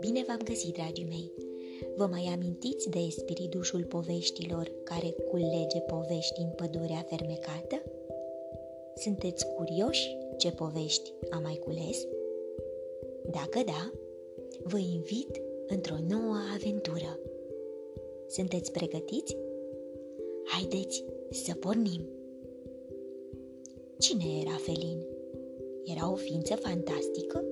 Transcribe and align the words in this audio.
Bine 0.00 0.24
v-am 0.26 0.40
găsit, 0.44 0.74
dragii 0.74 1.06
mei! 1.08 1.32
Vă 1.96 2.06
mai 2.06 2.30
amintiți 2.32 2.90
de 2.90 2.98
spiridușul 3.10 3.84
poveștilor 3.84 4.72
care 4.84 5.10
culege 5.10 5.80
povești 5.80 6.34
din 6.34 6.52
pădurea 6.56 7.06
fermecată? 7.08 7.82
Sunteți 8.94 9.46
curioși 9.46 10.16
ce 10.36 10.50
povești 10.50 11.12
am 11.30 11.42
mai 11.42 11.60
cules? 11.64 12.06
Dacă 13.30 13.62
da, 13.66 13.92
vă 14.62 14.78
invit 14.78 15.42
într-o 15.66 15.96
nouă 16.08 16.36
aventură. 16.54 17.18
Sunteți 18.26 18.72
pregătiți? 18.72 19.36
Haideți 20.44 21.04
să 21.30 21.54
pornim! 21.54 22.17
Cine 23.98 24.40
era 24.40 24.56
Felin? 24.56 25.06
Era 25.84 26.12
o 26.12 26.14
ființă 26.14 26.54
fantastică? 26.54 27.44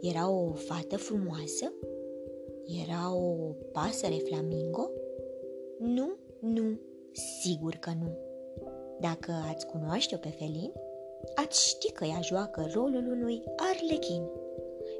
Era 0.00 0.30
o 0.30 0.52
fată 0.52 0.96
frumoasă? 0.96 1.72
Era 2.82 3.14
o 3.14 3.54
pasăre 3.72 4.14
flamingo? 4.14 4.90
Nu, 5.78 6.16
nu, 6.40 6.78
sigur 7.12 7.74
că 7.74 7.90
nu. 8.02 8.18
Dacă 9.00 9.32
ați 9.50 9.66
cunoaște-o 9.66 10.18
pe 10.18 10.28
Felin, 10.28 10.72
ați 11.34 11.68
ști 11.68 11.92
că 11.92 12.04
ea 12.04 12.20
joacă 12.20 12.70
rolul 12.74 13.06
unui 13.10 13.42
arlechin 13.56 14.22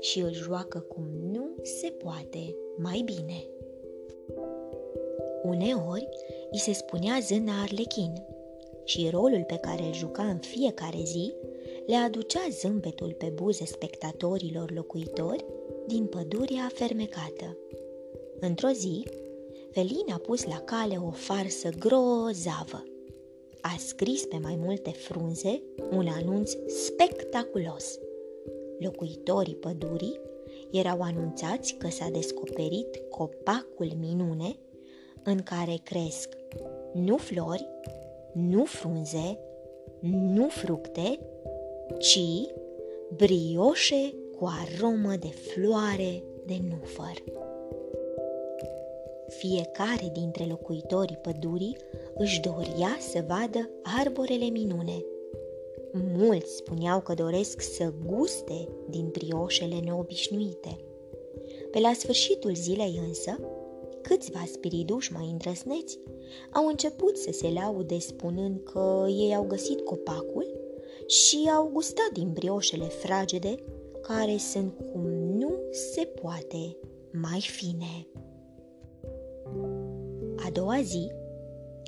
și 0.00 0.20
îl 0.20 0.32
joacă 0.32 0.78
cum 0.78 1.04
nu 1.32 1.48
se 1.62 1.88
poate 1.88 2.56
mai 2.76 3.02
bine. 3.04 3.44
Uneori 5.42 6.08
îi 6.50 6.58
se 6.58 6.72
spunea 6.72 7.18
zâna 7.20 7.62
arlechin 7.62 8.12
și 8.86 9.08
rolul 9.10 9.44
pe 9.46 9.56
care 9.56 9.82
îl 9.82 9.92
juca 9.92 10.22
în 10.22 10.38
fiecare 10.38 11.02
zi 11.04 11.34
le 11.86 11.94
aducea 11.94 12.48
zâmbetul 12.50 13.12
pe 13.18 13.32
buze 13.34 13.64
spectatorilor 13.64 14.72
locuitori 14.72 15.44
din 15.86 16.06
pădurea 16.06 16.70
fermecată. 16.74 17.56
Într-o 18.40 18.68
zi, 18.68 19.04
Felin 19.76 20.12
a 20.12 20.18
pus 20.18 20.44
la 20.44 20.58
cale 20.58 20.96
o 21.06 21.10
farsă 21.10 21.68
grozavă. 21.78 22.84
A 23.60 23.74
scris 23.78 24.24
pe 24.24 24.36
mai 24.42 24.56
multe 24.56 24.90
frunze 24.90 25.62
un 25.90 26.06
anunț 26.08 26.52
spectaculos. 26.66 27.98
Locuitorii 28.78 29.54
pădurii 29.54 30.20
erau 30.70 31.00
anunțați 31.00 31.74
că 31.74 31.88
s-a 31.88 32.08
descoperit 32.08 33.02
copacul 33.10 33.92
minune 33.98 34.56
în 35.24 35.42
care 35.42 35.80
cresc 35.82 36.28
nu 36.94 37.16
flori, 37.16 37.68
nu 38.36 38.64
frunze, 38.64 39.38
nu 40.34 40.48
fructe, 40.48 41.18
ci 41.98 42.20
brioșe 43.16 44.14
cu 44.38 44.48
aromă 44.62 45.14
de 45.20 45.26
floare 45.28 46.22
de 46.46 46.58
nufăr. 46.68 47.22
Fiecare 49.28 50.10
dintre 50.12 50.44
locuitorii 50.44 51.16
pădurii 51.16 51.76
își 52.14 52.40
doria 52.40 52.96
să 53.00 53.24
vadă 53.28 53.70
arborele 54.00 54.44
minune. 54.44 55.04
Mulți 55.92 56.56
spuneau 56.56 57.00
că 57.00 57.14
doresc 57.14 57.60
să 57.60 57.92
guste 58.06 58.68
din 58.88 59.08
brioșele 59.08 59.78
neobișnuite. 59.84 60.78
Pe 61.70 61.78
la 61.78 61.92
sfârșitul 61.92 62.54
zilei 62.54 63.00
însă, 63.06 63.38
câțiva 64.02 64.44
spiriduși 64.52 65.12
mai 65.12 65.28
îndrăsneți 65.30 65.98
au 66.52 66.66
început 66.66 67.16
să 67.16 67.32
se 67.32 67.52
laude 67.52 67.98
spunând 67.98 68.60
că 68.64 69.06
ei 69.08 69.34
au 69.34 69.44
găsit 69.44 69.80
copacul 69.80 70.46
și 71.06 71.50
au 71.56 71.70
gustat 71.72 72.10
din 72.12 72.32
brioșele 72.32 72.84
fragede 72.84 73.54
care 74.02 74.36
sunt 74.36 74.74
cum 74.92 75.06
nu 75.38 75.52
se 75.70 76.04
poate 76.04 76.76
mai 77.12 77.40
fine. 77.40 78.06
A 80.36 80.50
doua 80.52 80.80
zi, 80.82 81.10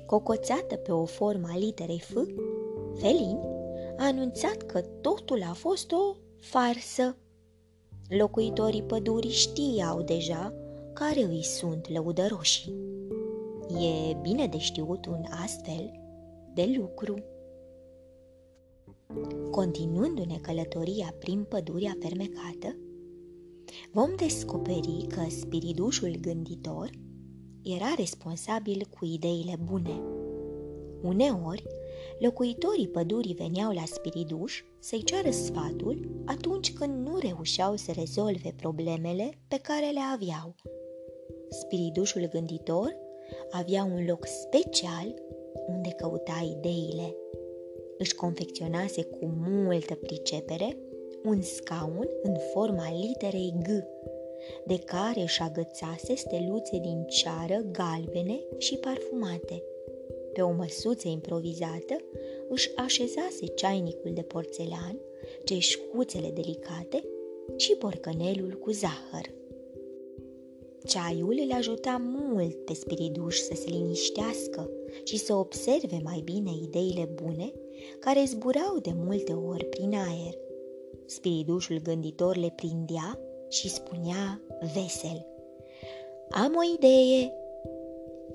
cocoțată 0.05 0.75
pe 0.75 0.91
o 0.91 1.05
formă 1.05 1.47
a 1.51 1.57
literei 1.57 1.99
F, 1.99 2.13
Felin 2.95 3.37
a 3.97 4.05
anunțat 4.05 4.61
că 4.61 4.81
totul 4.81 5.43
a 5.49 5.53
fost 5.53 5.91
o 5.91 6.15
farsă. 6.39 7.15
Locuitorii 8.07 8.83
pădurii 8.83 9.31
știau 9.31 10.01
deja 10.01 10.53
care 10.93 11.23
îi 11.23 11.43
sunt 11.43 11.89
lăudăroșii. 11.89 12.98
E 13.77 14.13
bine 14.21 14.47
de 14.47 14.57
știut 14.57 15.05
un 15.05 15.23
astfel 15.43 15.91
de 16.53 16.73
lucru. 16.77 17.23
Continuându-ne 19.51 20.37
călătoria 20.41 21.15
prin 21.19 21.43
pădurea 21.43 21.95
fermecată, 21.99 22.75
vom 23.91 24.15
descoperi 24.15 25.05
că 25.07 25.21
spiridușul 25.29 26.15
gânditor 26.21 26.89
era 27.63 27.93
responsabil 27.97 28.87
cu 28.99 29.05
ideile 29.05 29.59
bune. 29.63 30.01
Uneori, 31.01 31.63
locuitorii 32.19 32.87
pădurii 32.87 33.33
veneau 33.33 33.71
la 33.71 33.83
spiriduș 33.85 34.63
să-i 34.79 35.03
ceară 35.03 35.29
sfatul 35.31 36.23
atunci 36.25 36.73
când 36.73 37.07
nu 37.07 37.17
reușeau 37.17 37.75
să 37.75 37.91
rezolve 37.91 38.53
problemele 38.57 39.29
pe 39.47 39.59
care 39.61 39.89
le 39.89 40.01
aveau. 40.13 40.55
Spiridușul 41.49 42.27
gânditor 42.31 42.95
avea 43.49 43.83
un 43.83 44.05
loc 44.07 44.25
special 44.25 45.13
unde 45.67 45.89
căuta 45.89 46.55
ideile. 46.57 47.15
Își 47.97 48.15
confecționase 48.15 49.03
cu 49.03 49.33
multă 49.47 49.95
pricepere 49.95 50.77
un 51.23 51.41
scaun 51.41 52.09
în 52.23 52.35
forma 52.53 52.91
literei 53.01 53.53
G, 53.63 53.67
de 54.65 54.77
care 54.77 55.21
își 55.21 55.41
agățase 55.41 56.15
steluțe 56.15 56.77
din 56.77 57.05
ceară 57.07 57.65
galbene 57.71 58.39
și 58.57 58.77
parfumate. 58.77 59.63
Pe 60.33 60.41
o 60.41 60.51
măsuță 60.51 61.07
improvizată 61.07 61.95
își 62.49 62.71
așezase 62.75 63.45
ceainicul 63.55 64.11
de 64.13 64.21
porțelan, 64.21 64.99
ceșcuțele 65.43 66.29
delicate 66.29 67.03
și 67.55 67.75
borcănelul 67.79 68.53
cu 68.53 68.71
zahăr. 68.71 69.38
Ceaiul 70.85 71.39
îl 71.43 71.51
ajuta 71.51 72.01
mult 72.03 72.65
pe 72.65 72.73
spiriduș 72.73 73.37
să 73.37 73.53
se 73.55 73.69
liniștească 73.69 74.69
și 75.03 75.17
să 75.17 75.33
observe 75.33 75.99
mai 76.03 76.21
bine 76.23 76.51
ideile 76.63 77.09
bune 77.23 77.51
care 77.99 78.23
zburau 78.27 78.77
de 78.81 78.91
multe 78.95 79.33
ori 79.33 79.65
prin 79.65 79.93
aer. 79.93 80.33
Spiridușul 81.05 81.79
gânditor 81.83 82.37
le 82.37 82.53
prindea 82.55 83.19
și 83.49 83.69
spunea 83.69 84.41
vesel 84.73 85.25
Am 86.29 86.55
o 86.55 86.73
idee! 86.75 87.33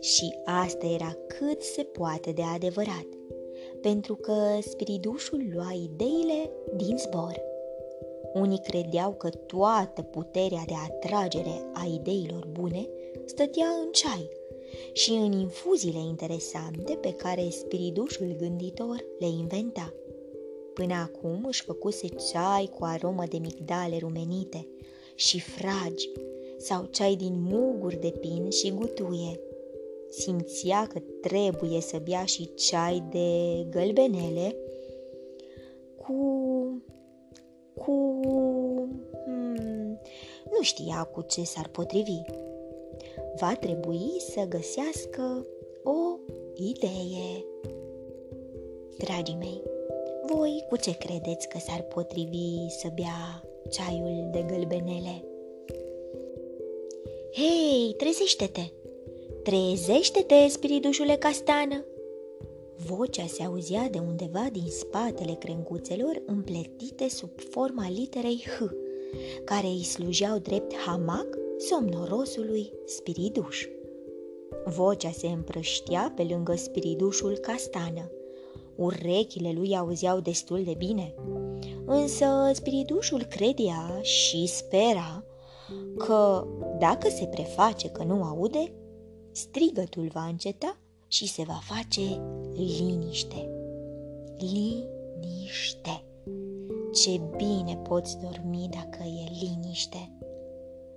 Și 0.00 0.34
asta 0.44 0.86
era 0.86 1.16
cât 1.26 1.62
se 1.62 1.82
poate 1.82 2.30
de 2.30 2.42
adevărat, 2.42 3.06
pentru 3.80 4.14
că 4.14 4.34
spiridușul 4.60 5.42
lua 5.52 5.72
ideile 5.82 6.50
din 6.76 6.96
zbor. 6.96 7.53
Unii 8.34 8.60
credeau 8.60 9.12
că 9.12 9.28
toată 9.28 10.02
puterea 10.02 10.62
de 10.66 10.74
atragere 10.90 11.70
a 11.72 11.86
ideilor 11.94 12.46
bune 12.52 12.88
stătea 13.24 13.66
în 13.84 13.92
ceai 13.92 14.30
și 14.92 15.10
în 15.10 15.32
infuziile 15.32 15.98
interesante 15.98 16.94
pe 16.94 17.12
care 17.12 17.48
spiridușul 17.50 18.36
gânditor 18.38 19.04
le 19.18 19.26
inventa. 19.26 19.94
Până 20.74 20.94
acum 20.94 21.44
își 21.46 21.62
făcuse 21.62 22.06
ceai 22.08 22.70
cu 22.78 22.84
aromă 22.84 23.24
de 23.28 23.38
migdale 23.38 23.98
rumenite 23.98 24.66
și 25.14 25.40
fragi 25.40 26.08
sau 26.58 26.84
ceai 26.84 27.14
din 27.14 27.34
muguri 27.36 28.00
de 28.00 28.10
pin 28.20 28.50
și 28.50 28.70
gutuie. 28.70 29.40
Simțea 30.08 30.86
că 30.86 30.98
trebuie 31.20 31.80
să 31.80 32.00
bea 32.04 32.24
și 32.24 32.54
ceai 32.54 33.04
de 33.10 33.66
gălbenele 33.70 34.56
cu 35.96 36.33
cu... 37.84 38.18
Hmm, 39.24 40.00
nu 40.50 40.62
știa 40.62 41.08
cu 41.12 41.20
ce 41.20 41.42
s-ar 41.42 41.68
potrivi. 41.68 42.20
Va 43.40 43.54
trebui 43.60 44.10
să 44.18 44.46
găsească 44.48 45.46
o 45.82 46.18
idee. 46.54 47.44
Dragii 48.98 49.36
mei, 49.38 49.62
voi 50.32 50.64
cu 50.68 50.76
ce 50.76 50.96
credeți 50.96 51.48
că 51.48 51.58
s-ar 51.58 51.80
potrivi 51.80 52.68
să 52.68 52.88
bea 52.94 53.42
ceaiul 53.70 54.28
de 54.32 54.44
gălbenele? 54.46 55.24
Hei, 57.32 57.94
trezește-te! 57.96 58.72
Trezește-te, 59.42 60.48
spiridușule 60.48 61.16
castană! 61.16 61.84
Vocea 62.76 63.26
se 63.26 63.42
auzea 63.42 63.88
de 63.88 63.98
undeva 63.98 64.48
din 64.52 64.66
spatele 64.68 65.32
crenguțelor 65.32 66.22
împletite 66.26 67.08
sub 67.08 67.30
forma 67.50 67.88
literei 67.88 68.44
H, 68.46 68.62
care 69.44 69.66
îi 69.66 69.82
slujeau 69.82 70.38
drept 70.38 70.74
hamac 70.74 71.26
somnorosului 71.58 72.72
spiriduș. 72.84 73.66
Vocea 74.64 75.10
se 75.10 75.26
împrăștea 75.26 76.12
pe 76.16 76.22
lângă 76.22 76.54
spiridușul 76.54 77.36
castană. 77.36 78.10
urechile 78.76 79.52
lui 79.52 79.76
auzeau 79.76 80.20
destul 80.20 80.62
de 80.64 80.74
bine. 80.78 81.14
Însă 81.86 82.50
spiritușul 82.52 83.22
credea 83.22 84.00
și 84.02 84.46
spera 84.46 85.24
că 85.96 86.46
dacă 86.78 87.08
se 87.08 87.26
preface 87.26 87.88
că 87.88 88.04
nu 88.04 88.22
aude, 88.22 88.72
strigătul 89.30 90.10
va 90.12 90.24
înceta 90.24 90.78
și 91.08 91.28
se 91.28 91.42
va 91.42 91.58
face 91.62 92.22
liniște. 92.56 93.50
Liniște. 94.38 96.04
Ce 96.92 97.20
bine 97.36 97.76
poți 97.76 98.18
dormi 98.18 98.68
dacă 98.70 99.02
e 99.02 99.44
liniște. 99.44 100.12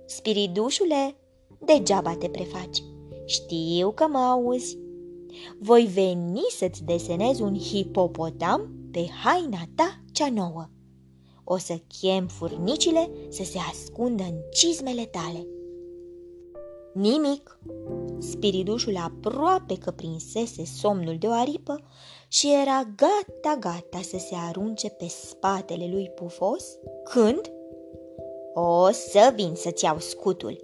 Spiridușule, 0.06 1.16
degeaba 1.64 2.14
te 2.14 2.28
prefaci. 2.28 2.82
Știu 3.24 3.90
că 3.90 4.06
mă 4.06 4.18
auzi. 4.18 4.78
Voi 5.60 5.88
veni 5.92 6.42
să-ți 6.56 6.84
desenez 6.84 7.38
un 7.38 7.58
hipopotam 7.58 8.72
pe 8.90 9.06
haina 9.24 9.62
ta 9.74 10.02
cea 10.12 10.30
nouă. 10.30 10.68
O 11.44 11.56
să 11.56 11.80
chem 12.00 12.26
furnicile 12.26 13.10
să 13.28 13.44
se 13.44 13.58
ascundă 13.70 14.22
în 14.22 14.34
cizmele 14.52 15.04
tale. 15.04 15.46
Nimic. 16.98 17.58
Spiridușul 18.18 18.96
aproape 18.96 19.78
că 19.78 19.90
prinsese 19.90 20.64
somnul 20.64 21.16
de 21.18 21.26
o 21.26 21.32
aripă 21.32 21.82
și 22.28 22.52
era 22.62 22.82
gata-gata 22.96 24.00
să 24.02 24.16
se 24.18 24.34
arunce 24.48 24.88
pe 24.88 25.06
spatele 25.08 25.88
lui 25.92 26.10
pufos, 26.14 26.64
când... 27.04 27.40
O 28.54 28.90
să 28.90 29.32
vin 29.34 29.54
să-ți 29.54 29.84
iau 29.84 29.98
scutul 29.98 30.60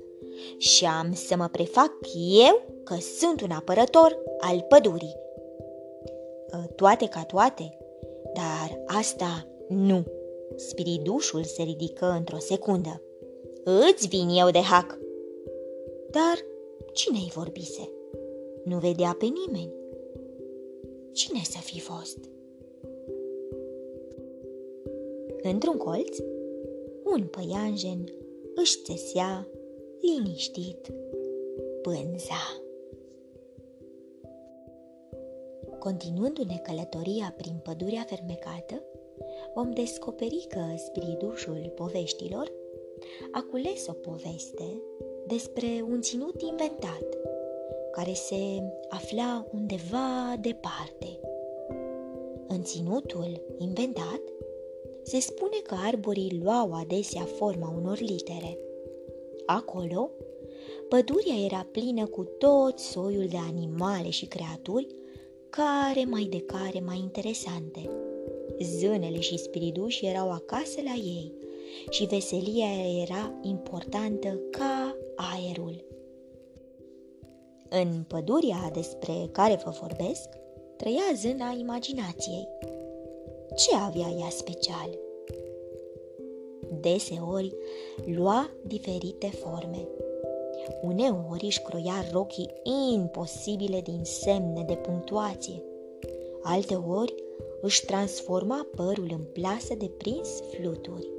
și 0.58 0.84
am 0.84 1.12
să 1.12 1.36
mă 1.36 1.48
prefac 1.48 1.92
eu 2.46 2.62
că 2.84 2.94
sunt 3.18 3.40
un 3.40 3.50
apărător 3.50 4.18
al 4.40 4.64
pădurii. 4.68 5.16
Ă, 6.52 6.66
toate 6.76 7.06
ca 7.06 7.24
toate, 7.24 7.78
dar 8.34 8.80
asta 8.86 9.46
nu. 9.68 10.04
Spiridușul 10.56 11.44
se 11.44 11.62
ridică 11.62 12.14
într-o 12.18 12.38
secundă. 12.38 13.02
Îți 13.64 14.08
vin 14.08 14.28
eu 14.28 14.50
de 14.50 14.60
hac! 14.60 15.02
Dar 16.14 16.38
cine-i 16.92 17.30
vorbise? 17.34 17.90
Nu 18.64 18.78
vedea 18.78 19.16
pe 19.18 19.26
nimeni. 19.26 19.72
Cine 21.12 21.40
să 21.42 21.58
fi 21.58 21.80
fost? 21.80 22.18
Într-un 25.42 25.76
colț, 25.76 26.18
un 27.04 27.26
păianjen 27.26 28.04
își 28.54 28.82
țesea 28.82 29.48
liniștit 30.00 30.92
pânza. 31.82 32.62
Continuându-ne 35.78 36.60
călătoria 36.62 37.34
prin 37.36 37.60
pădurea 37.62 38.02
fermecată, 38.08 38.82
vom 39.54 39.70
descoperi 39.70 40.46
că 40.48 40.60
spiridușul 40.76 41.72
poveștilor 41.74 42.52
a 43.32 43.46
cules 43.50 43.86
o 43.86 43.92
poveste 43.92 44.82
despre 45.26 45.84
un 45.90 46.00
ținut 46.00 46.42
inventat, 46.42 47.04
care 47.92 48.12
se 48.12 48.62
afla 48.88 49.46
undeva 49.52 50.36
departe. 50.40 51.20
În 52.48 52.62
ținutul 52.62 53.42
inventat 53.58 54.20
se 55.02 55.20
spune 55.20 55.56
că 55.62 55.74
arborii 55.86 56.40
luau 56.42 56.72
adesea 56.72 57.22
forma 57.22 57.74
unor 57.76 58.00
litere. 58.00 58.58
Acolo, 59.46 60.10
pădurea 60.88 61.44
era 61.44 61.66
plină 61.72 62.06
cu 62.06 62.24
tot 62.24 62.78
soiul 62.78 63.26
de 63.26 63.38
animale 63.48 64.10
și 64.10 64.26
creaturi, 64.26 64.86
care 65.50 66.04
mai 66.04 66.24
de 66.30 66.40
care 66.40 66.80
mai 66.80 66.98
interesante. 66.98 67.90
Zânele 68.60 69.20
și 69.20 69.38
spiriduși 69.38 70.06
erau 70.06 70.30
acasă 70.30 70.80
la 70.84 70.94
ei 71.04 71.32
și 71.90 72.04
veselia 72.04 73.00
era 73.02 73.38
importantă 73.42 74.40
ca 74.50 74.83
aerul. 75.16 75.84
În 77.68 78.04
pădurea 78.08 78.70
despre 78.72 79.28
care 79.32 79.60
vă 79.64 79.70
vorbesc, 79.80 80.28
trăia 80.76 81.12
zâna 81.16 81.54
imaginației. 81.58 82.48
Ce 83.54 83.74
avea 83.74 84.08
ea 84.20 84.28
special? 84.28 84.98
Deseori 86.80 87.54
lua 88.04 88.50
diferite 88.66 89.26
forme. 89.26 89.88
Uneori 90.82 91.44
își 91.44 91.62
croia 91.62 92.04
rochii 92.12 92.50
imposibile 92.92 93.80
din 93.80 94.00
semne 94.02 94.62
de 94.62 94.74
punctuație. 94.74 95.62
Alteori 96.42 97.14
își 97.60 97.84
transforma 97.84 98.66
părul 98.76 99.08
în 99.10 99.24
plasă 99.32 99.74
de 99.78 99.90
prins 99.96 100.28
fluturi. 100.50 101.10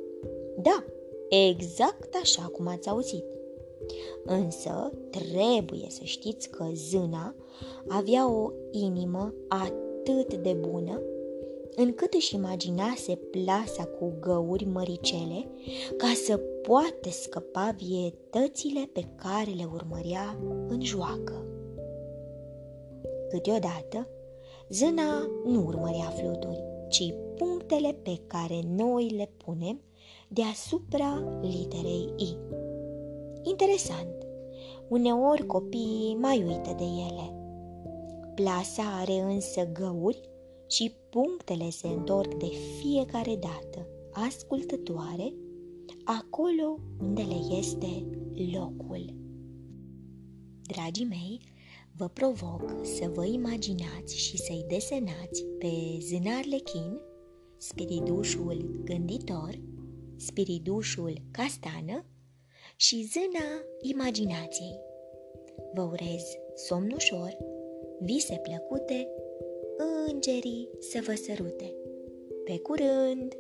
Da, 0.58 0.84
exact 1.30 2.16
așa 2.22 2.50
cum 2.52 2.68
ați 2.68 2.90
auzit. 2.90 3.35
Însă 4.24 4.92
trebuie 5.10 5.86
să 5.90 6.04
știți 6.04 6.50
că 6.50 6.66
zâna 6.74 7.36
avea 7.88 8.32
o 8.32 8.52
inimă 8.72 9.34
atât 9.48 10.34
de 10.34 10.54
bună 10.54 11.02
încât 11.76 12.14
își 12.14 12.36
imaginase 12.36 13.16
plasa 13.16 13.86
cu 13.86 14.14
găuri 14.20 14.66
măricele 14.66 15.50
ca 15.98 16.12
să 16.26 16.38
poată 16.38 17.10
scăpa 17.10 17.76
vietățile 17.78 18.90
pe 18.94 19.08
care 19.16 19.52
le 19.52 19.68
urmărea 19.74 20.40
în 20.68 20.82
joacă. 20.82 21.46
Câteodată, 23.30 24.08
zâna 24.70 25.30
nu 25.46 25.66
urmărea 25.66 26.10
fluturi, 26.10 26.64
ci 26.90 27.14
punctele 27.38 27.98
pe 28.04 28.20
care 28.28 28.60
noi 28.76 29.10
le 29.10 29.30
punem 29.46 29.82
deasupra 30.28 31.40
literei 31.42 32.14
I. 32.18 32.38
Interesant, 33.48 34.26
uneori 34.88 35.46
copiii 35.46 36.16
mai 36.20 36.44
uită 36.44 36.74
de 36.78 36.84
ele. 36.84 37.34
Plasa 38.36 38.84
are 38.84 39.20
însă 39.20 39.70
găuri 39.74 40.30
și 40.68 40.92
punctele 41.10 41.70
se 41.70 41.88
întorc 41.88 42.34
de 42.34 42.52
fiecare 42.80 43.36
dată, 43.36 43.88
ascultătoare, 44.12 45.34
acolo 46.04 46.80
unde 47.02 47.22
le 47.22 47.56
este 47.58 48.06
locul. 48.54 49.14
Dragii 50.62 51.06
mei, 51.06 51.42
vă 51.96 52.08
provoc 52.08 52.76
să 52.82 53.12
vă 53.14 53.26
imaginați 53.26 54.18
și 54.18 54.38
să-i 54.38 54.66
desenați 54.68 55.44
pe 55.60 55.98
Zânar 56.00 56.46
Lechin, 56.50 57.00
spiridușul 57.58 58.82
gânditor, 58.84 59.60
spiridușul 60.16 61.22
castană 61.32 62.06
și 62.76 63.10
zâna 63.14 63.64
imaginației. 63.82 64.80
Vă 65.74 65.82
urez 65.82 66.24
somn 66.56 66.92
ușor, 66.92 67.38
vise 68.00 68.40
plăcute 68.44 69.08
îngerii 70.08 70.70
să 70.80 71.00
vă 71.06 71.14
sărute. 71.14 71.74
Pe 72.44 72.60
curând! 72.60 73.38